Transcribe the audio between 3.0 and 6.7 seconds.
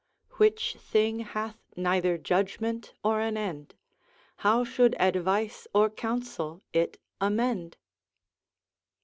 or an end, How should advice or counsel